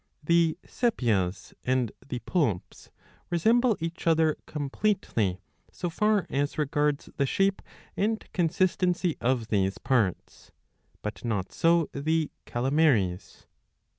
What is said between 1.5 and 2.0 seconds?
and